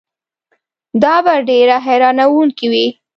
[1.03, 2.87] دا به ډېره حیرانوونکې وي.